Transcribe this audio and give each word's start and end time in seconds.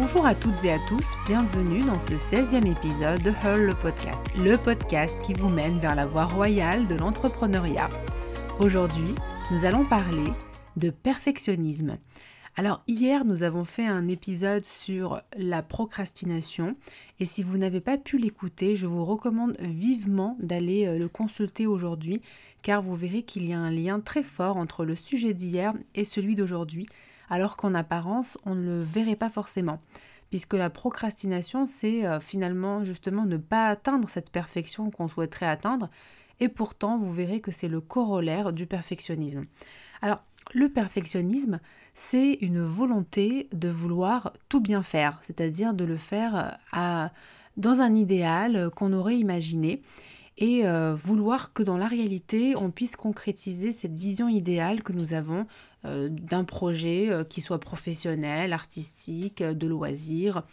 Bonjour 0.00 0.26
à 0.26 0.34
toutes 0.36 0.62
et 0.62 0.70
à 0.70 0.78
tous, 0.88 1.04
bienvenue 1.26 1.80
dans 1.80 1.98
ce 2.06 2.14
16e 2.14 2.70
épisode 2.70 3.20
de 3.20 3.30
Hurl 3.30 3.66
le 3.66 3.74
podcast, 3.74 4.22
le 4.38 4.56
podcast 4.56 5.12
qui 5.26 5.32
vous 5.32 5.48
mène 5.48 5.80
vers 5.80 5.96
la 5.96 6.06
voie 6.06 6.26
royale 6.26 6.86
de 6.86 6.94
l'entrepreneuriat. 6.94 7.90
Aujourd'hui, 8.60 9.16
nous 9.50 9.64
allons 9.64 9.84
parler 9.84 10.30
de 10.76 10.90
perfectionnisme. 10.90 11.98
Alors 12.54 12.84
hier, 12.86 13.24
nous 13.24 13.42
avons 13.42 13.64
fait 13.64 13.86
un 13.86 14.06
épisode 14.06 14.64
sur 14.64 15.20
la 15.36 15.62
procrastination 15.62 16.76
et 17.18 17.24
si 17.24 17.42
vous 17.42 17.58
n'avez 17.58 17.80
pas 17.80 17.98
pu 17.98 18.18
l'écouter, 18.18 18.76
je 18.76 18.86
vous 18.86 19.04
recommande 19.04 19.56
vivement 19.58 20.36
d'aller 20.38 20.86
euh, 20.86 20.96
le 20.96 21.08
consulter 21.08 21.66
aujourd'hui 21.66 22.22
car 22.62 22.82
vous 22.82 22.94
verrez 22.94 23.24
qu'il 23.24 23.44
y 23.44 23.52
a 23.52 23.58
un 23.58 23.72
lien 23.72 23.98
très 23.98 24.22
fort 24.22 24.58
entre 24.58 24.84
le 24.84 24.94
sujet 24.94 25.34
d'hier 25.34 25.74
et 25.96 26.04
celui 26.04 26.36
d'aujourd'hui 26.36 26.86
alors 27.30 27.56
qu'en 27.56 27.74
apparence, 27.74 28.38
on 28.44 28.54
ne 28.54 28.64
le 28.64 28.82
verrait 28.82 29.16
pas 29.16 29.30
forcément. 29.30 29.80
Puisque 30.30 30.54
la 30.54 30.70
procrastination, 30.70 31.66
c'est 31.66 32.04
euh, 32.04 32.20
finalement 32.20 32.84
justement 32.84 33.24
ne 33.24 33.38
pas 33.38 33.68
atteindre 33.68 34.10
cette 34.10 34.30
perfection 34.30 34.90
qu'on 34.90 35.08
souhaiterait 35.08 35.46
atteindre, 35.46 35.88
et 36.40 36.48
pourtant 36.48 36.98
vous 36.98 37.12
verrez 37.12 37.40
que 37.40 37.50
c'est 37.50 37.68
le 37.68 37.80
corollaire 37.80 38.52
du 38.52 38.66
perfectionnisme. 38.66 39.46
Alors, 40.02 40.22
le 40.54 40.68
perfectionnisme, 40.68 41.60
c'est 41.94 42.34
une 42.40 42.62
volonté 42.62 43.48
de 43.52 43.68
vouloir 43.68 44.32
tout 44.48 44.60
bien 44.60 44.82
faire, 44.82 45.18
c'est-à-dire 45.22 45.74
de 45.74 45.84
le 45.84 45.96
faire 45.96 46.58
euh, 46.76 47.06
dans 47.56 47.80
un 47.80 47.94
idéal 47.94 48.70
qu'on 48.74 48.92
aurait 48.92 49.18
imaginé 49.18 49.82
et 50.40 50.64
euh, 50.64 50.94
vouloir 50.94 51.52
que 51.52 51.64
dans 51.64 51.76
la 51.76 51.88
réalité, 51.88 52.54
on 52.56 52.70
puisse 52.70 52.94
concrétiser 52.94 53.72
cette 53.72 53.98
vision 53.98 54.28
idéale 54.28 54.84
que 54.84 54.92
nous 54.92 55.12
avons 55.12 55.46
euh, 55.84 56.08
d'un 56.08 56.44
projet 56.44 57.10
euh, 57.10 57.24
qui 57.24 57.40
soit 57.40 57.58
professionnel, 57.58 58.52
artistique, 58.52 59.42
de 59.42 59.66
loisir, 59.66 60.44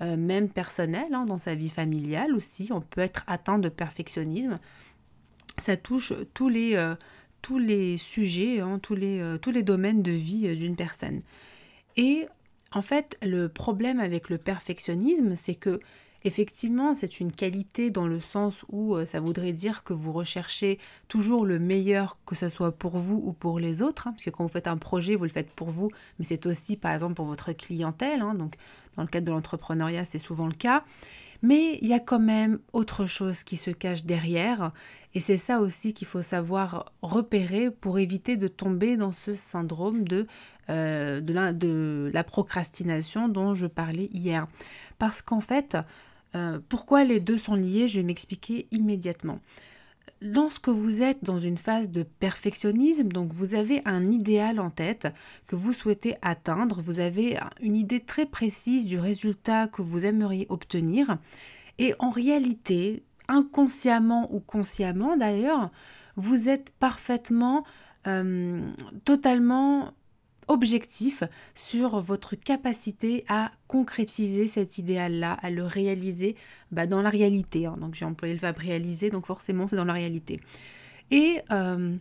même 0.00 0.48
personnel, 0.48 1.14
hein, 1.14 1.24
dans 1.24 1.38
sa 1.38 1.54
vie 1.54 1.70
familiale 1.70 2.34
aussi. 2.34 2.70
On 2.72 2.80
peut 2.80 3.00
être 3.00 3.22
atteint 3.28 3.60
de 3.60 3.68
perfectionnisme. 3.68 4.58
Ça 5.58 5.76
touche 5.76 6.12
tous 6.34 6.48
les, 6.48 6.76
tous 7.40 7.58
les 7.58 7.96
sujets, 7.96 8.58
hein, 8.58 8.80
tous, 8.82 8.96
les, 8.96 9.36
tous 9.40 9.52
les 9.52 9.62
domaines 9.62 10.02
de 10.02 10.10
vie 10.10 10.56
d'une 10.56 10.74
personne. 10.74 11.22
Et 11.96 12.26
en 12.72 12.82
fait, 12.82 13.16
le 13.22 13.48
problème 13.48 14.00
avec 14.00 14.28
le 14.28 14.36
perfectionnisme, 14.36 15.36
c'est 15.36 15.54
que 15.54 15.80
Effectivement, 16.26 16.94
c'est 16.94 17.20
une 17.20 17.30
qualité 17.30 17.90
dans 17.90 18.06
le 18.06 18.18
sens 18.18 18.64
où 18.70 18.96
euh, 18.96 19.04
ça 19.04 19.20
voudrait 19.20 19.52
dire 19.52 19.84
que 19.84 19.92
vous 19.92 20.10
recherchez 20.10 20.78
toujours 21.06 21.44
le 21.44 21.58
meilleur, 21.58 22.18
que 22.24 22.34
ce 22.34 22.48
soit 22.48 22.72
pour 22.72 22.96
vous 22.96 23.20
ou 23.22 23.34
pour 23.34 23.58
les 23.58 23.82
autres, 23.82 24.08
hein, 24.08 24.12
parce 24.12 24.24
que 24.24 24.30
quand 24.30 24.42
vous 24.42 24.48
faites 24.48 24.66
un 24.66 24.78
projet, 24.78 25.16
vous 25.16 25.24
le 25.24 25.30
faites 25.30 25.50
pour 25.50 25.68
vous, 25.68 25.90
mais 26.18 26.24
c'est 26.24 26.46
aussi 26.46 26.78
par 26.78 26.92
exemple 26.92 27.12
pour 27.12 27.26
votre 27.26 27.52
clientèle. 27.52 28.22
Hein, 28.22 28.34
donc 28.34 28.54
dans 28.96 29.02
le 29.02 29.08
cadre 29.08 29.26
de 29.26 29.32
l'entrepreneuriat, 29.32 30.06
c'est 30.06 30.18
souvent 30.18 30.46
le 30.46 30.54
cas. 30.54 30.82
Mais 31.42 31.78
il 31.82 31.88
y 31.88 31.92
a 31.92 32.00
quand 32.00 32.20
même 32.20 32.58
autre 32.72 33.04
chose 33.04 33.44
qui 33.44 33.58
se 33.58 33.70
cache 33.70 34.06
derrière, 34.06 34.72
et 35.12 35.20
c'est 35.20 35.36
ça 35.36 35.60
aussi 35.60 35.92
qu'il 35.92 36.06
faut 36.06 36.22
savoir 36.22 36.90
repérer 37.02 37.70
pour 37.70 37.98
éviter 37.98 38.38
de 38.38 38.48
tomber 38.48 38.96
dans 38.96 39.12
ce 39.12 39.34
syndrome 39.34 40.08
de, 40.08 40.26
euh, 40.70 41.20
de, 41.20 41.34
la, 41.34 41.52
de 41.52 42.10
la 42.14 42.24
procrastination 42.24 43.28
dont 43.28 43.54
je 43.54 43.66
parlais 43.66 44.08
hier. 44.14 44.46
Parce 44.98 45.20
qu'en 45.20 45.42
fait, 45.42 45.76
euh, 46.34 46.58
pourquoi 46.68 47.04
les 47.04 47.20
deux 47.20 47.38
sont 47.38 47.54
liés 47.54 47.88
Je 47.88 48.00
vais 48.00 48.06
m'expliquer 48.06 48.66
immédiatement. 48.70 49.38
Lorsque 50.20 50.68
vous 50.68 51.02
êtes 51.02 51.22
dans 51.22 51.38
une 51.38 51.58
phase 51.58 51.90
de 51.90 52.02
perfectionnisme, 52.02 53.08
donc 53.08 53.32
vous 53.32 53.54
avez 53.54 53.82
un 53.84 54.10
idéal 54.10 54.58
en 54.58 54.70
tête 54.70 55.08
que 55.46 55.54
vous 55.54 55.72
souhaitez 55.72 56.16
atteindre, 56.22 56.80
vous 56.80 57.00
avez 57.00 57.38
une 57.60 57.76
idée 57.76 58.00
très 58.00 58.24
précise 58.24 58.86
du 58.86 58.98
résultat 58.98 59.68
que 59.68 59.82
vous 59.82 60.06
aimeriez 60.06 60.46
obtenir, 60.48 61.18
et 61.78 61.94
en 61.98 62.10
réalité, 62.10 63.02
inconsciemment 63.28 64.32
ou 64.34 64.40
consciemment 64.40 65.16
d'ailleurs, 65.16 65.70
vous 66.16 66.48
êtes 66.48 66.70
parfaitement, 66.78 67.64
euh, 68.06 68.60
totalement 69.04 69.92
objectif 70.48 71.22
sur 71.54 72.00
votre 72.00 72.36
capacité 72.36 73.24
à 73.28 73.52
concrétiser 73.68 74.46
cet 74.46 74.78
idéal-là, 74.78 75.38
à 75.42 75.50
le 75.50 75.64
réaliser 75.64 76.36
bah, 76.70 76.86
dans 76.86 77.02
la 77.02 77.10
réalité. 77.10 77.66
Hein. 77.66 77.76
Donc 77.80 77.94
j'ai 77.94 78.04
employé 78.04 78.34
le 78.34 78.40
verbe 78.40 78.58
réaliser, 78.58 79.10
donc 79.10 79.26
forcément 79.26 79.66
c'est 79.66 79.76
dans 79.76 79.84
la 79.84 79.92
réalité. 79.92 80.40
Et, 81.10 81.40
euh, 81.52 81.96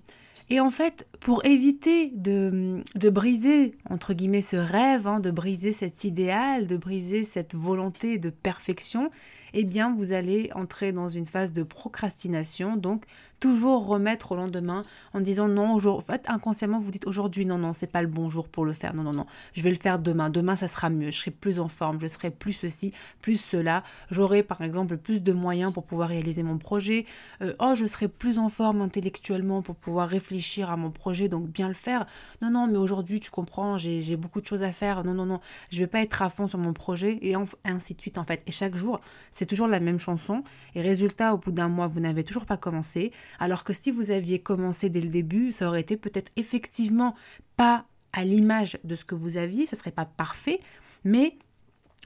et 0.49 0.59
en 0.59 0.71
fait, 0.71 1.07
pour 1.19 1.45
éviter 1.45 2.11
de, 2.15 2.81
de, 2.95 3.09
briser, 3.09 3.75
entre 3.89 4.13
guillemets, 4.13 4.41
ce 4.41 4.55
rêve, 4.55 5.07
hein, 5.07 5.19
de 5.19 5.31
briser 5.31 5.71
cet 5.71 6.03
idéal, 6.03 6.67
de 6.67 6.77
briser 6.77 7.23
cette 7.23 7.55
volonté 7.55 8.17
de 8.17 8.29
perfection, 8.29 9.09
eh 9.53 9.63
bien 9.63 9.93
vous 9.93 10.13
allez 10.13 10.49
entrer 10.55 10.91
dans 10.91 11.09
une 11.09 11.27
phase 11.27 11.53
de 11.53 11.63
procrastination, 11.63 12.75
donc 12.75 13.05
toujours 13.43 13.87
remettre 13.87 14.31
au 14.31 14.35
lendemain 14.37 14.85
en 15.13 15.19
disant 15.19 15.49
non, 15.49 15.75
en 15.75 15.99
fait 15.99 16.23
inconsciemment 16.29 16.79
vous 16.79 16.91
dites 16.91 17.05
aujourd'hui 17.05 17.45
non, 17.45 17.57
non, 17.57 17.73
c'est 17.73 17.91
pas 17.91 18.01
le 18.01 18.07
bon 18.07 18.29
jour 18.29 18.47
pour 18.47 18.63
le 18.63 18.71
faire, 18.71 18.93
non, 18.93 19.03
non, 19.03 19.11
non, 19.11 19.25
je 19.51 19.61
vais 19.61 19.69
le 19.69 19.75
faire 19.75 19.99
demain, 19.99 20.29
demain 20.29 20.55
ça 20.55 20.69
sera 20.69 20.89
mieux, 20.89 21.11
je 21.11 21.17
serai 21.17 21.31
plus 21.31 21.59
en 21.59 21.67
forme, 21.67 21.99
je 21.99 22.07
serai 22.07 22.31
plus 22.31 22.53
ceci, 22.53 22.93
plus 23.19 23.35
cela, 23.35 23.83
j'aurai 24.09 24.43
par 24.43 24.61
exemple 24.61 24.95
plus 24.95 25.21
de 25.21 25.33
moyens 25.33 25.73
pour 25.73 25.83
pouvoir 25.83 26.07
réaliser 26.07 26.41
mon 26.41 26.57
projet, 26.57 27.05
euh, 27.41 27.53
oh 27.59 27.73
je 27.75 27.85
serai 27.85 28.07
plus 28.07 28.39
en 28.39 28.47
forme 28.47 28.81
intellectuellement 28.81 29.61
pour 29.61 29.75
pouvoir 29.75 30.07
réfléchir 30.07 30.71
à 30.71 30.77
mon 30.77 30.89
projet, 30.89 31.27
donc 31.27 31.49
bien 31.49 31.67
le 31.67 31.73
faire, 31.73 32.05
non, 32.41 32.49
non, 32.49 32.67
mais 32.67 32.77
aujourd'hui 32.77 33.19
tu 33.19 33.29
comprends, 33.29 33.77
j'ai 33.77 34.15
beaucoup 34.15 34.39
de 34.39 34.47
choses 34.47 34.63
à 34.63 34.71
faire, 34.71 35.03
non, 35.03 35.13
non, 35.13 35.25
non, 35.25 35.41
je 35.69 35.79
vais 35.79 35.87
pas 35.87 35.99
être 35.99 36.21
à 36.21 36.29
fond 36.29 36.47
sur 36.47 36.59
mon 36.59 36.71
projet 36.71 37.19
et 37.21 37.35
ainsi 37.65 37.93
de 37.93 37.99
suite 37.99 38.17
en 38.17 38.23
fait, 38.23 38.41
et 38.47 38.51
chaque 38.51 38.77
jour 38.77 39.01
c'est 39.33 39.47
toujours 39.47 39.67
la 39.67 39.81
même 39.81 39.99
chanson. 39.99 40.45
Et 40.75 40.81
résultat 40.81 41.33
au 41.33 41.37
bout 41.37 41.51
d'un 41.51 41.67
mois 41.67 41.87
vous 41.87 41.99
n'avez 41.99 42.23
toujours 42.23 42.45
pas 42.45 42.55
commencé, 42.55 43.11
alors 43.39 43.63
que 43.63 43.73
si 43.73 43.91
vous 43.91 44.11
aviez 44.11 44.39
commencé 44.39 44.89
dès 44.89 45.01
le 45.01 45.09
début, 45.09 45.51
ça 45.51 45.67
aurait 45.67 45.81
été 45.81 45.97
peut-être 45.97 46.31
effectivement 46.35 47.15
pas 47.57 47.85
à 48.11 48.23
l'image 48.23 48.77
de 48.83 48.95
ce 48.95 49.05
que 49.05 49.15
vous 49.15 49.37
aviez, 49.37 49.65
ça 49.65 49.75
serait 49.75 49.91
pas 49.91 50.05
parfait, 50.05 50.59
mais 51.03 51.37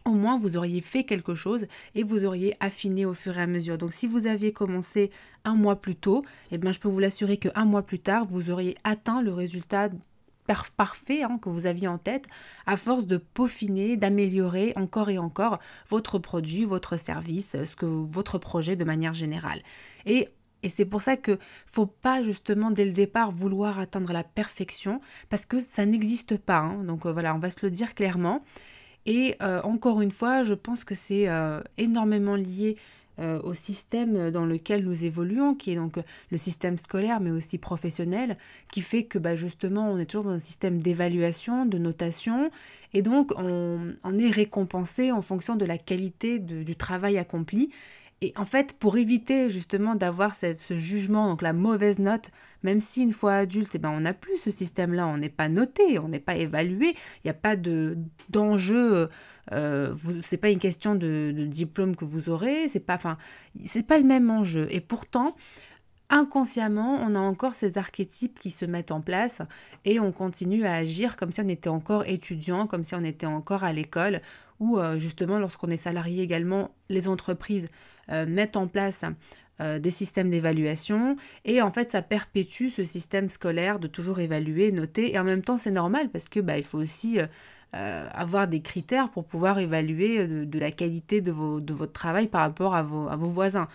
au 0.06 0.12
moins 0.12 0.40
vous 0.40 0.56
auriez 0.56 0.82
fait 0.82 1.04
quelque 1.04 1.36
chose 1.36 1.68
et 1.94 2.04
vous 2.04 2.26
auriez 2.26 2.56
affiné 2.60 3.06
au 3.06 3.14
fur 3.14 3.38
et 3.38 3.42
à 3.42 3.48
mesure. 3.48 3.78
Donc 3.78 3.94
si 3.94 4.08
vous 4.08 4.26
aviez 4.26 4.54
commencé 4.54 5.12
un 5.44 5.54
mois 5.54 5.82
plus 5.82 5.96
tôt, 5.96 6.24
eh 6.52 6.58
bien 6.58 6.72
je 6.72 6.80
peux 6.80 6.88
vous 6.88 7.00
l'assurer 7.00 7.38
qu'un 7.38 7.66
mois 7.66 7.84
plus 7.84 8.00
tard, 8.00 8.26
vous 8.26 8.50
auriez 8.50 8.78
atteint 8.84 9.22
le 9.22 9.34
résultat 9.34 9.90
parfait 10.78 11.24
hein, 11.24 11.38
que 11.42 11.50
vous 11.50 11.66
aviez 11.66 11.88
en 11.88 11.98
tête 11.98 12.26
à 12.66 12.78
force 12.78 13.06
de 13.06 13.18
peaufiner, 13.18 13.98
d'améliorer 13.98 14.74
encore 14.76 15.10
et 15.10 15.18
encore 15.18 15.60
votre 15.90 16.20
produit, 16.20 16.64
votre 16.64 16.98
service, 16.98 17.58
ce 17.64 17.76
que 17.76 17.86
votre 17.86 18.38
projet 18.38 18.76
de 18.76 18.86
manière 18.86 19.14
générale. 19.14 19.62
Et 20.06 20.30
et 20.64 20.70
c'est 20.70 20.86
pour 20.86 21.02
ça 21.02 21.18
que 21.18 21.38
faut 21.66 21.86
pas 21.86 22.24
justement 22.24 22.72
dès 22.72 22.86
le 22.86 22.92
départ 22.92 23.32
vouloir 23.32 23.80
atteindre 23.80 24.12
la 24.12 24.24
perfection 24.24 25.02
parce 25.30 25.46
que 25.46 25.60
ça 25.60 25.86
n'existe 25.86 26.38
pas. 26.38 26.60
Hein. 26.60 26.84
Donc 26.84 27.06
euh, 27.06 27.12
voilà, 27.12 27.36
on 27.36 27.40
va 27.40 27.50
se 27.50 27.66
le 27.66 27.72
dire 27.72 27.96
clairement. 27.96 28.44
Et 29.06 29.36
euh, 29.42 29.62
encore 29.62 30.02
une 30.02 30.12
fois, 30.12 30.44
je 30.44 30.54
pense 30.54 30.84
que 30.84 30.96
c'est 30.96 31.30
euh, 31.30 31.62
énormément 31.78 32.36
lié 32.36 32.78
au 33.44 33.56
système 33.56 34.30
dans 34.30 34.46
lequel 34.46 34.84
nous 34.84 35.04
évoluons, 35.04 35.56
qui 35.56 35.72
est 35.72 35.76
donc 35.76 35.96
le 36.30 36.38
système 36.38 36.78
scolaire, 36.78 37.20
mais 37.20 37.32
aussi 37.32 37.58
professionnel, 37.58 38.38
qui 38.72 38.82
fait 38.82 39.06
que 39.06 39.18
bah, 39.18 39.36
justement 39.36 39.90
on 39.90 39.98
est 39.98 40.06
toujours 40.06 40.26
dans 40.26 40.36
un 40.36 40.40
système 40.40 40.84
d'évaluation, 40.84 41.66
de 41.66 41.80
notation, 41.80 42.52
et 42.94 43.02
donc 43.02 43.34
on, 43.36 43.96
est 44.20 44.30
récompensé 44.30 45.12
en 45.12 45.24
fonction 45.24 45.56
de 45.56 45.66
la 45.66 45.80
qualité 45.80 46.38
du 46.38 46.76
travail 46.76 47.18
accompli. 47.18 47.72
Et 48.22 48.34
en 48.36 48.46
fait, 48.46 48.74
pour 48.74 48.98
éviter 48.98 49.50
justement 49.52 49.94
d'avoir 49.94 50.34
ce 50.34 50.74
jugement, 50.74 51.30
donc 51.30 51.44
la 51.44 51.54
mauvaise 51.54 52.00
note, 52.00 52.32
même 52.64 52.80
si 52.80 53.04
une 53.04 53.14
fois 53.14 53.34
adulte, 53.34 53.76
eh 53.76 53.78
ben, 53.78 53.92
on 53.92 54.02
n'a 54.02 54.14
plus 54.14 54.38
ce 54.40 54.50
système-là, 54.50 55.08
on 55.08 55.18
n'est 55.18 55.30
pas 55.30 55.50
noté, 55.50 56.00
on 56.00 56.08
n'est 56.08 56.20
pas 56.20 56.36
évalué, 56.36 56.90
il 56.90 57.26
n'y 57.26 57.32
a 57.32 57.36
pas 57.36 57.56
d'enjeu, 58.30 59.10
euh, 59.52 59.96
c'est 60.22 60.38
pas 60.38 60.50
une 60.50 60.58
question 60.58 60.96
de, 60.96 61.32
diplôme 61.48 61.96
que 61.96 62.06
vous 62.06 62.30
aurez, 62.30 62.68
c'est 62.68 62.80
pas, 62.80 62.98
pas 62.98 63.98
le 63.98 64.04
même 64.04 64.32
enjeu. 64.32 64.68
Et 64.72 64.82
pourtant, 64.82 65.36
inconsciemment, 66.10 67.00
on 67.02 67.14
a 67.14 67.20
encore 67.20 67.54
ces 67.54 67.78
archétypes 67.78 68.40
qui 68.40 68.50
se 68.50 68.66
mettent 68.66 68.92
en 68.92 69.02
place 69.02 69.44
et 69.86 70.00
on 70.00 70.12
continue 70.12 70.66
à 70.66 70.74
agir 70.74 71.18
comme 71.18 71.32
si 71.32 71.42
on 71.42 71.48
était 71.48 71.70
encore 71.70 72.06
étudiant, 72.08 72.66
comme 72.66 72.84
si 72.84 72.96
on 72.96 73.04
était 73.04 73.28
encore 73.28 73.64
à 73.64 73.74
l'école, 73.74 74.22
ou 74.60 74.80
euh, 74.80 74.98
justement 74.98 75.38
lorsqu'on 75.38 75.70
est 75.70 75.78
salarié 75.78 76.24
également, 76.24 76.72
les 76.90 77.08
entreprises 77.08 77.70
mettent 78.10 78.58
en 78.58 78.68
place 78.68 79.04
euh, 79.60 79.80
des 79.80 79.90
systèmes 79.90 80.30
d'évaluation 80.30 81.16
et 81.44 81.64
en 81.64 81.72
fait 81.72 81.90
ça 81.90 82.04
perpétue 82.04 82.70
ce 82.70 82.84
système 82.84 83.28
scolaire 83.28 83.80
de 83.80 83.88
toujours 83.88 84.20
évaluer, 84.20 84.72
noter 84.72 85.16
et 85.16 85.18
en 85.18 85.24
même 85.24 85.42
temps 85.42 85.58
c'est 85.58 85.72
normal 85.72 86.10
parce 86.10 86.30
que 86.30 86.40
bah, 86.40 86.60
il 86.60 86.64
faut 86.64 86.78
aussi 86.78 87.18
euh, 87.74 88.08
avoir 88.14 88.48
des 88.48 88.62
critères 88.62 89.10
pour 89.10 89.26
pouvoir 89.26 89.58
évaluer 89.58 90.28
de, 90.28 90.60
la 90.60 90.70
qualité 90.70 91.22
de, 91.22 91.32
votre 91.32 91.92
travail 91.92 92.28
par 92.28 92.42
rapport 92.42 92.76
à 92.76 92.84
vos, 92.84 93.30
voisins. 93.30 93.68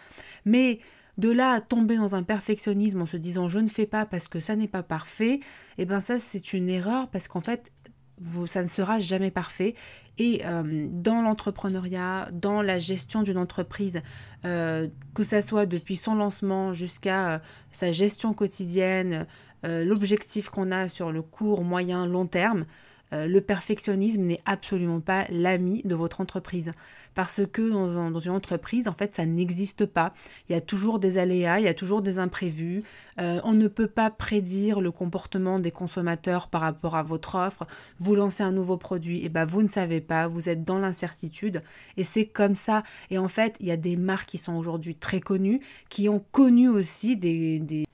Mais 0.44 0.78
de 1.18 1.32
là 1.32 1.50
à 1.50 1.60
tomber 1.60 1.96
dans 1.96 2.14
un 2.14 2.22
perfectionnisme 2.22 3.02
en 3.02 3.06
se 3.06 3.16
disant 3.16 3.48
je 3.48 3.58
ne 3.58 3.68
fais 3.68 3.86
pas 3.86 4.06
parce 4.06 4.28
que 4.28 4.38
ça 4.38 4.54
n'est 4.54 4.68
pas 4.68 4.84
parfait, 4.84 5.34
et 5.34 5.40
eh 5.78 5.84
bien 5.84 6.00
ça 6.00 6.20
c'est 6.20 6.52
une 6.52 6.68
erreur 6.68 7.08
parce 7.08 7.26
qu'en 7.26 7.40
fait 7.40 7.72
vous, 8.18 8.46
ça 8.46 8.62
ne 8.62 8.68
sera 8.68 9.00
jamais 9.00 9.30
parfait. 9.30 9.74
Et 10.18 10.42
euh, 10.44 10.88
dans 10.90 11.22
l'entrepreneuriat, 11.22 12.28
dans 12.32 12.62
la 12.62 12.78
gestion 12.78 13.22
d'une 13.22 13.38
entreprise, 13.38 14.02
euh, 14.44 14.88
que 15.14 15.24
ça 15.24 15.42
soit 15.42 15.66
depuis 15.66 15.96
son 15.96 16.14
lancement 16.14 16.74
jusqu'à 16.74 17.40
sa 17.70 17.92
gestion 17.92 18.34
quotidienne, 18.34 19.26
l'objectif 19.64 20.48
qu'on 20.50 20.72
a 20.72 20.88
sur 20.88 21.12
le 21.12 21.22
court, 21.22 21.62
moyen, 21.62 22.04
long 22.04 22.26
terme, 22.26 22.66
euh, 23.12 23.26
le 23.26 23.40
perfectionnisme 23.40 24.22
n'est 24.22 24.40
absolument 24.46 25.00
pas 25.00 25.26
l'ami 25.30 25.82
de 25.84 25.94
votre 25.94 26.20
entreprise. 26.20 26.72
Parce 27.14 27.42
que 27.52 27.68
dans, 27.68 28.20
une 28.20 28.30
entreprise, 28.30 28.88
en 28.88 28.94
fait, 28.94 29.14
ça 29.14 29.26
n'existe 29.26 29.84
pas. 29.84 30.14
Il 30.48 30.52
y 30.52 30.54
a 30.54 30.62
toujours 30.62 30.98
des 30.98 31.18
aléas, 31.18 31.60
il 31.60 31.64
y 31.64 31.68
a 31.68 31.74
toujours 31.74 32.00
des 32.00 32.18
imprévus. 32.18 32.82
Euh, 33.20 33.38
on 33.44 33.52
ne 33.52 33.68
peut 33.68 33.86
pas 33.86 34.10
prédire 34.10 34.80
le 34.80 34.90
comportement 34.90 35.58
des 35.58 35.70
consommateurs 35.70 36.48
par 36.48 36.62
rapport 36.62 36.96
à 36.96 37.02
votre 37.02 37.34
offre. 37.34 37.66
Vous 37.98 38.14
lancez 38.14 38.42
un 38.42 38.52
nouveau 38.52 38.78
produit, 38.78 39.22
et 39.24 39.28
ben 39.28 39.44
vous 39.44 39.62
ne 39.62 39.68
savez 39.68 40.00
pas, 40.00 40.26
vous 40.26 40.48
êtes 40.48 40.64
dans 40.64 40.78
l'incertitude. 40.78 41.62
Et 41.98 42.04
c'est 42.04 42.26
comme 42.26 42.54
ça. 42.54 42.82
Et 43.10 43.18
en 43.18 43.28
fait, 43.28 43.56
il 43.60 43.66
y 43.66 43.72
a 43.72 43.76
des 43.76 43.96
marques 43.96 44.30
qui 44.30 44.38
sont 44.38 44.54
aujourd'hui 44.54 44.94
très 44.94 45.20
connues, 45.20 45.60
qui 45.90 46.08
ont 46.08 46.24
connu 46.32 46.70
aussi 46.70 47.18
des, 47.18 47.58
des, 47.58 47.86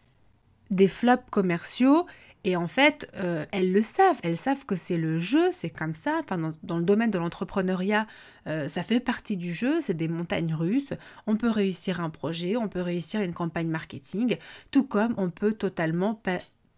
des 0.71 0.89
flops 0.89 1.29
commerciaux 1.31 2.07
et 2.49 2.57
en 2.57 2.67
fait, 2.67 3.11
euh, 3.17 3.45
elles 3.53 3.73
le 3.75 3.83
savent, 3.83 4.19
elles 4.23 4.39
savent 4.39 4.65
que 4.65 4.75
c'est 4.75 4.97
le 4.97 5.19
jeu, 5.19 5.51
c'est 5.53 5.69
comme 5.69 5.95
ça. 5.95 6.19
Enfin, 6.21 6.55
dans, 6.63 6.79
le 6.79 6.83
domaine 6.83 7.11
de 7.11 7.19
l'entrepreneuriat, 7.19 8.07
euh, 8.47 8.71
ça 8.71 8.83
fait 8.83 9.01
partie 9.01 9.37
du 9.37 9.53
jeu, 9.53 9.83
c'est 9.83 9.93
des 9.93 10.09
montagnes 10.09 10.55
russes. 10.55 10.95
On 11.27 11.37
peut 11.37 11.51
réussir 11.51 12.01
un 12.01 12.09
projet, 12.09 12.57
on 12.57 12.67
peut 12.67 12.81
réussir 12.81 13.21
une 13.21 13.35
campagne 13.35 13.69
marketing, 13.69 14.39
tout 14.71 14.85
comme 14.85 15.13
on 15.19 15.29
peut 15.29 15.53
totalement 15.53 16.19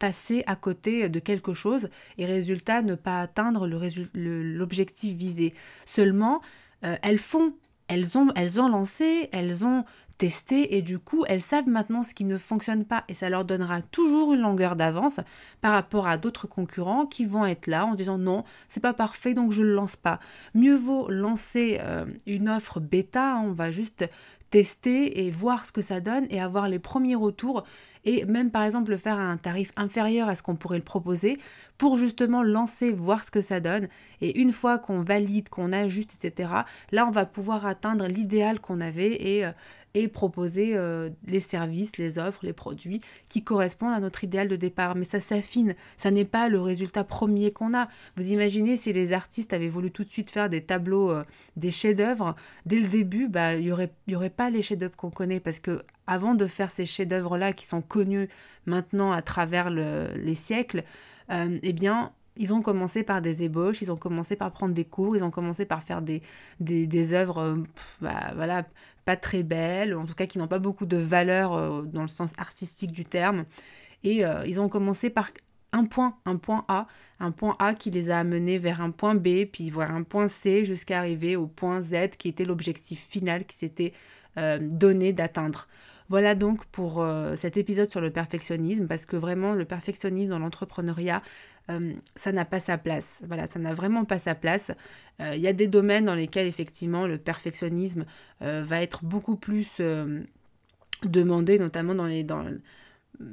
passer 0.01 0.43
à 0.49 0.57
côté 0.57 1.09
de 1.09 1.21
quelque 1.21 1.55
chose 1.55 1.89
et 2.19 2.27
résultat 2.27 2.83
ne 2.83 2.97
pas 2.97 3.21
atteindre 3.21 3.69
l'objectif 3.69 5.17
visé. 5.17 5.55
Seulement, 5.87 6.43
euh, 6.83 6.97
elles 7.03 7.19
font, 7.19 7.55
elles 7.87 8.19
ont, 8.19 8.33
elles 8.35 8.61
ont 8.61 8.69
lancé, 8.69 9.29
elles 9.31 9.65
ont 9.65 9.85
tester 10.21 10.77
et 10.77 10.83
du 10.83 10.99
coup 10.99 11.25
elles 11.29 11.41
savent 11.41 11.67
maintenant 11.67 12.03
ce 12.03 12.13
qui 12.13 12.27
ne 12.27 12.37
fonctionne 12.37 12.85
pas 12.85 13.05
et 13.09 13.15
ça 13.15 13.31
leur 13.31 13.47
donnera 13.47 13.81
toujours 13.81 14.35
une 14.35 14.43
longueur 14.43 14.77
d'avance 14.77 15.19
par 15.63 15.73
rapport 15.73 16.07
à 16.07 16.19
d'autres 16.19 16.47
concurrents 16.47 17.07
qui 17.07 17.25
vont 17.25 17.47
être 17.47 17.67
là 17.67 17.87
en 17.87 17.95
disant 17.95 18.19
non 18.19 18.45
c'est 18.69 18.81
pas 18.81 18.93
parfait 18.93 19.33
donc 19.33 19.51
je 19.51 19.63
le 19.63 19.73
lance 19.73 19.97
pas. 19.97 20.21
Mieux 20.55 20.77
vaut 20.77 21.11
lancer 21.11 21.79
euh, 21.81 22.05
une 22.27 22.51
offre 22.51 22.81
bêta, 22.81 23.33
hein, 23.33 23.45
on 23.47 23.53
va 23.53 23.71
juste 23.71 24.11
tester 24.51 25.25
et 25.25 25.31
voir 25.31 25.65
ce 25.65 25.73
que 25.73 25.81
ça 25.81 26.01
donne 26.01 26.27
et 26.29 26.39
avoir 26.39 26.69
les 26.69 26.79
premiers 26.79 27.15
retours 27.15 27.65
et 28.05 28.25
même 28.27 28.51
par 28.51 28.65
exemple 28.65 28.91
le 28.91 28.97
faire 28.99 29.19
à 29.19 29.23
un 29.23 29.37
tarif 29.39 29.73
inférieur 29.77 30.29
à 30.29 30.35
ce 30.35 30.43
qu'on 30.43 30.57
pourrait 30.57 30.79
le 30.79 30.85
proposer 30.85 31.39
pour 31.79 31.97
justement 31.97 32.43
lancer, 32.43 32.93
voir 32.93 33.25
ce 33.25 33.31
que 33.31 33.41
ça 33.41 33.59
donne. 33.61 33.89
Et 34.21 34.39
une 34.39 34.53
fois 34.53 34.79
qu'on 34.79 35.01
valide, 35.01 35.49
qu'on 35.49 35.73
ajuste, 35.73 36.15
etc., 36.23 36.51
là 36.93 37.07
on 37.07 37.11
va 37.11 37.25
pouvoir 37.25 37.65
atteindre 37.65 38.07
l'idéal 38.07 38.61
qu'on 38.61 38.81
avait 38.81 39.13
et 39.13 39.47
euh, 39.47 39.53
et 39.95 40.09
proposer 40.09 40.77
euh, 40.77 41.11
les 41.27 41.41
services, 41.41 41.97
les 41.97 42.19
offres, 42.19 42.45
les 42.45 42.53
produits 42.53 43.01
qui 43.29 43.43
correspondent 43.43 43.95
à 43.95 44.01
notre 44.01 44.25
idéal 44.25 44.49
de 44.49 44.57
départ. 44.57 44.95
Mais 44.95 45.05
ça 45.05 45.21
s'affine, 45.21 45.75
ça 45.97 46.11
n'est 46.11 46.25
pas 46.25 46.49
le 46.49 46.61
résultat 46.61 47.05
premier 47.05 47.51
qu'on 47.51 47.75
a. 47.75 47.89
Vous 48.17 48.33
imaginez 48.33 48.77
si 48.77 48.93
les 48.93 49.13
artistes 49.13 49.53
avaient 49.53 49.69
voulu 49.69 49.91
tout 49.91 50.05
de 50.05 50.11
suite 50.11 50.31
faire 50.31 50.49
des 50.49 50.63
tableaux, 50.63 51.11
euh, 51.11 51.25
des 51.57 51.71
chefs-d'œuvre, 51.71 52.37
dès 52.67 52.79
le 52.79 52.89
début, 52.89 53.29
bah, 53.29 53.55
il 53.55 53.65
n'y 53.65 53.73
aurait, 53.73 53.93
y 54.07 54.15
aurait 54.15 54.31
pas 54.31 54.51
les 54.51 54.63
chefs-d'œuvre 54.63 54.97
qu'on 54.97 55.11
connaît 55.11 55.41
parce 55.41 55.59
que 55.59 55.83
avant 56.07 56.35
de 56.35 56.47
faire 56.47 56.71
ces 56.71 56.87
chefs-d'œuvre-là 56.87 57.53
qui 57.53 57.67
sont 57.67 57.83
connus 57.83 58.29
maintenant 58.67 59.13
à 59.13 59.23
travers 59.23 59.71
les 59.71 60.35
siècles, 60.35 60.85
euh, 61.31 61.59
eh 61.63 61.73
bien, 61.73 62.13
ils 62.41 62.55
ont 62.55 62.63
commencé 62.63 63.03
par 63.03 63.21
des 63.21 63.43
ébauches, 63.43 63.83
ils 63.83 63.93
ont 63.93 63.99
commencé 63.99 64.35
par 64.35 64.51
prendre 64.51 64.75
des 64.75 64.87
cours, 64.87 65.15
ils 65.15 65.23
ont 65.23 65.31
commencé 65.31 65.67
par 65.67 65.83
faire 65.83 66.01
des, 66.01 66.23
des, 66.59 67.13
œuvres 67.13 67.59
bah, 68.01 68.33
voilà, 68.35 68.65
pas 69.05 69.17
très 69.17 69.43
belles, 69.43 69.95
en 69.95 70.07
tout 70.07 70.15
cas 70.15 70.27
qui 70.27 70.39
n'ont 70.39 70.49
pas 70.49 70.59
beaucoup 70.59 70.87
de 70.87 70.97
valeur 70.97 71.53
euh, 71.53 71.83
dans 71.83 72.01
le 72.01 72.09
sens 72.09 72.33
artistique 72.39 72.93
du 72.93 73.05
terme. 73.05 73.45
Et 74.05 74.25
euh, 74.25 74.47
ils 74.47 74.59
ont 74.59 74.71
commencé 74.71 75.11
par 75.11 75.31
un 75.73 75.85
point, 75.85 76.17
un 76.25 76.37
point 76.37 76.65
A, 76.69 76.87
un 77.21 77.31
point 77.31 77.57
A 77.59 77.75
qui 77.75 77.91
les 77.91 78.09
a 78.09 78.19
amenés 78.19 78.59
vers 78.59 78.81
un 78.81 78.91
point 78.91 79.15
B, 79.15 79.45
puis 79.45 79.71
vers 79.71 79.91
un 79.95 80.03
point 80.03 80.27
C, 80.27 80.65
jusqu'à 80.65 80.99
arriver 80.99 81.37
au 81.37 81.47
point 81.47 81.83
Z 81.83 82.17
qui 82.19 82.29
était 82.29 82.47
l'objectif 82.47 83.07
final 83.07 83.45
qui 83.45 83.57
s'était 83.57 83.93
euh, 84.39 84.59
donné 84.63 85.13
d'atteindre. 85.13 85.69
Voilà 86.11 86.35
donc 86.35 86.67
pour 86.67 87.07
cet 87.37 87.57
épisode 87.57 87.91
sur 87.91 88.01
le 88.01 88.11
perfectionnisme, 88.11 88.89
parce 88.89 89.07
que 89.07 89.17
vraiment 89.17 89.55
le 89.55 89.65
perfectionnisme 89.65 90.31
dans 90.31 90.41
l'entrepreneuriat, 90.41 91.23
euh, 91.71 91.93
ça 92.17 92.33
n'a 92.33 92.45
pas 92.45 92.61
sa 92.61 92.79
place. 92.79 93.21
Voilà, 93.27 93.47
ça 93.47 93.59
n'a 93.59 93.75
vraiment 93.75 94.05
pas 94.05 94.19
sa 94.19 94.35
place. 94.35 94.73
Euh, 95.21 95.35
il 95.37 95.41
y 95.41 95.47
a 95.47 95.53
des 95.53 95.67
domaines 95.67 96.05
dans 96.05 96.15
lesquels 96.15 96.47
effectivement 96.47 97.07
le 97.07 97.19
perfectionnisme 97.19 98.05
euh, 98.43 98.62
va 98.65 98.83
être 98.83 99.05
beaucoup 99.05 99.37
plus 99.37 99.81
demandé, 101.03 101.59
notamment 101.59 101.95
dans 101.95 102.07
les, 102.07 102.25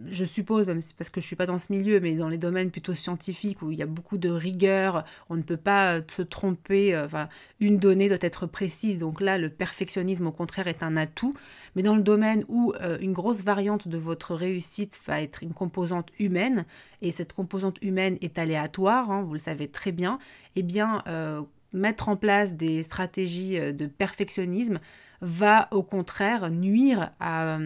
je 0.07 0.25
suppose, 0.25 0.65
même 0.65 0.81
parce 0.97 1.09
que 1.09 1.21
je 1.21 1.25
ne 1.25 1.27
suis 1.27 1.35
pas 1.35 1.45
dans 1.45 1.59
ce 1.59 1.71
milieu, 1.71 1.99
mais 1.99 2.15
dans 2.15 2.29
les 2.29 2.37
domaines 2.37 2.71
plutôt 2.71 2.95
scientifiques 2.95 3.61
où 3.61 3.71
il 3.71 3.77
y 3.77 3.83
a 3.83 3.85
beaucoup 3.85 4.17
de 4.17 4.29
rigueur, 4.29 5.05
on 5.29 5.35
ne 5.35 5.41
peut 5.41 5.57
pas 5.57 6.01
se 6.07 6.21
tromper, 6.21 6.97
enfin, 6.97 7.29
une 7.59 7.77
donnée 7.77 8.09
doit 8.09 8.17
être 8.21 8.47
précise, 8.47 8.97
donc 8.97 9.21
là, 9.21 9.37
le 9.37 9.49
perfectionnisme, 9.49 10.27
au 10.27 10.31
contraire, 10.31 10.67
est 10.67 10.83
un 10.83 10.97
atout. 10.97 11.33
Mais 11.77 11.83
dans 11.83 11.95
le 11.95 12.01
domaine 12.01 12.43
où 12.47 12.73
euh, 12.81 12.97
une 13.01 13.13
grosse 13.13 13.43
variante 13.43 13.87
de 13.87 13.99
votre 13.99 14.33
réussite 14.33 14.99
va 15.05 15.21
être 15.21 15.43
une 15.43 15.53
composante 15.53 16.09
humaine, 16.19 16.65
et 17.03 17.11
cette 17.11 17.33
composante 17.33 17.77
humaine 17.83 18.17
est 18.21 18.39
aléatoire, 18.39 19.11
hein, 19.11 19.21
vous 19.21 19.33
le 19.33 19.39
savez 19.39 19.67
très 19.67 19.91
bien, 19.91 20.17
eh 20.55 20.63
bien, 20.63 21.03
euh, 21.07 21.43
mettre 21.73 22.09
en 22.09 22.15
place 22.15 22.55
des 22.55 22.81
stratégies 22.81 23.59
euh, 23.59 23.73
de 23.73 23.85
perfectionnisme 23.85 24.79
va 25.21 25.67
au 25.71 25.83
contraire 25.83 26.51
nuire 26.51 27.11
à, 27.19 27.57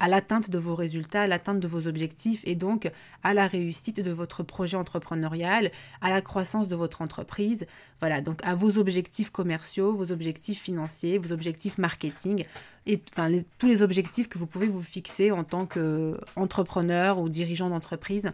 à 0.00 0.08
l'atteinte 0.08 0.50
de 0.50 0.58
vos 0.58 0.74
résultats, 0.74 1.22
à 1.22 1.26
l'atteinte 1.26 1.60
de 1.60 1.66
vos 1.66 1.86
objectifs 1.86 2.42
et 2.44 2.54
donc 2.54 2.90
à 3.22 3.34
la 3.34 3.46
réussite 3.46 4.00
de 4.00 4.10
votre 4.10 4.42
projet 4.42 4.76
entrepreneurial, 4.76 5.70
à 6.00 6.10
la 6.10 6.20
croissance 6.20 6.68
de 6.68 6.76
votre 6.76 7.02
entreprise, 7.02 7.66
voilà, 8.00 8.20
donc 8.20 8.40
à 8.44 8.54
vos 8.54 8.78
objectifs 8.78 9.30
commerciaux, 9.30 9.94
vos 9.94 10.12
objectifs 10.12 10.60
financiers, 10.60 11.18
vos 11.18 11.32
objectifs 11.32 11.78
marketing 11.78 12.44
et 12.86 13.00
enfin 13.12 13.30
tous 13.58 13.66
les 13.66 13.82
objectifs 13.82 14.28
que 14.28 14.38
vous 14.38 14.46
pouvez 14.46 14.68
vous 14.68 14.82
fixer 14.82 15.30
en 15.30 15.42
tant 15.42 15.66
qu'entrepreneur 15.66 17.18
ou 17.18 17.28
dirigeant 17.28 17.70
d'entreprise 17.70 18.30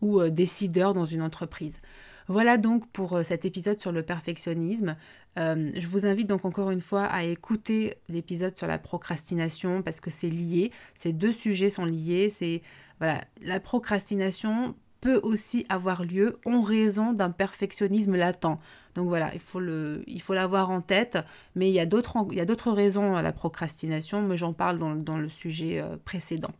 ou 0.00 0.20
euh, 0.20 0.30
décideur 0.30 0.94
dans 0.94 1.06
une 1.06 1.22
entreprise. 1.22 1.80
Voilà 2.28 2.58
donc 2.58 2.86
pour 2.88 3.16
euh, 3.16 3.22
cet 3.22 3.46
épisode 3.46 3.80
sur 3.80 3.92
le 3.92 4.02
perfectionnisme. 4.02 4.96
Euh, 5.38 5.70
je 5.74 5.86
vous 5.86 6.06
invite 6.06 6.26
donc 6.26 6.44
encore 6.44 6.70
une 6.70 6.80
fois 6.80 7.04
à 7.04 7.22
écouter 7.22 7.96
l'épisode 8.08 8.56
sur 8.56 8.66
la 8.66 8.78
procrastination 8.78 9.82
parce 9.82 10.00
que 10.00 10.10
c'est 10.10 10.30
lié. 10.30 10.72
Ces 10.94 11.12
deux 11.12 11.32
sujets 11.32 11.70
sont 11.70 11.84
liés. 11.84 12.30
C'est 12.30 12.62
voilà, 12.98 13.24
la 13.40 13.60
procrastination 13.60 14.74
peut 15.00 15.20
aussi 15.22 15.64
avoir 15.68 16.04
lieu 16.04 16.38
en 16.44 16.60
raison 16.60 17.12
d'un 17.12 17.30
perfectionnisme 17.30 18.16
latent. 18.16 18.58
Donc 18.94 19.06
voilà, 19.06 19.30
il 19.32 19.40
faut, 19.40 20.34
l'avoir 20.34 20.70
en 20.70 20.80
tête, 20.80 21.18
mais 21.54 21.68
il 21.68 21.74
y 21.74 21.78
a 21.78 21.86
d'autres, 21.86 22.72
raisons 22.72 23.14
à 23.14 23.22
la 23.22 23.32
procrastination, 23.32 24.22
mais 24.22 24.36
j'en 24.36 24.52
parle 24.52 24.78
dans, 24.78 24.96
dans 24.96 25.18
le 25.18 25.28
sujet 25.28 25.80
euh, 25.80 25.96
précédent. 26.04 26.50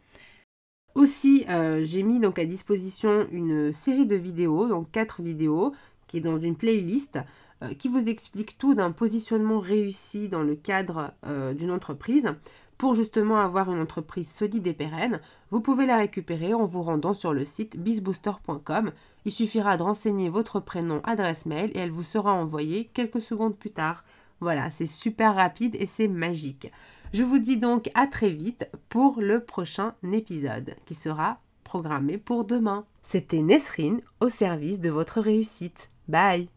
Aussi, 0.95 1.45
euh, 1.49 1.85
j'ai 1.85 2.05
mis 2.05 2.21
donc 2.21 2.39
à 2.39 2.45
disposition 2.45 3.27
une 3.33 3.73
série 3.73 4.07
de 4.07 4.17
vidéos, 4.17 4.69
donc 4.69 4.91
quatre 4.93 5.21
vidéos, 5.21 5.75
qui 6.07 6.19
est 6.19 6.21
dans 6.21 6.39
une 6.39 6.57
playlist, 6.57 7.19
euh, 7.63 7.75
qui 7.75 7.89
vous 7.89 8.09
explique 8.09 8.59
tout 8.59 8.75
d'un 8.75 8.93
positionnement 8.93 9.61
réussi 9.61 10.29
dans 10.29 10.43
le 10.43 10.55
cadre 10.55 11.13
d'une 11.55 11.71
entreprise 11.71 12.33
pour 12.79 12.95
justement 12.95 13.41
avoir 13.41 13.71
une 13.73 13.81
entreprise 13.81 14.31
solide 14.31 14.67
et 14.69 14.73
pérenne, 14.73 15.21
vous 15.51 15.61
pouvez 15.61 15.85
la 15.85 15.97
récupérer 15.97 16.55
en 16.55 16.65
vous 16.65 16.83
rendant 16.83 17.13
sur 17.13 17.35
le 17.35 17.45
site 17.45 17.77
bizbooster.com. 17.77 18.93
Il 19.25 19.33
suffira 19.33 19.77
de 19.77 19.83
renseigner 19.83 20.29
votre 20.29 20.61
prénom, 20.61 21.01
adresse 21.03 21.45
mail 21.45 21.73
et 21.75 21.81
elle 21.81 21.91
vous 21.91 22.05
sera 22.05 22.33
envoyée 22.33 22.89
quelques 22.95 23.21
secondes 23.21 23.57
plus 23.57 23.73
tard. 23.73 24.05
Voilà, 24.41 24.71
c'est 24.71 24.87
super 24.87 25.35
rapide 25.35 25.75
et 25.79 25.87
c'est 25.87 26.09
magique. 26.09 26.71
Je 27.13 27.25
vous 27.25 27.39
dis 27.39 27.57
donc 27.57 27.91
à 27.95 28.07
très 28.07 28.31
vite 28.31 28.71
pour 28.89 29.21
le 29.21 29.43
prochain 29.43 29.95
épisode 30.13 30.77
qui 30.87 30.95
sera 30.95 31.41
programmé 31.65 32.17
pour 32.17 32.45
demain. 32.45 32.85
C'était 33.03 33.43
Nesrine 33.43 34.01
au 34.21 34.29
service 34.29 34.81
de 34.81 34.91
votre 34.91 35.21
réussite. 35.21 35.91
Bye 36.07 36.49